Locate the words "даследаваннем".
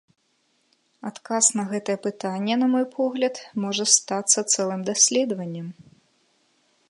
4.91-5.67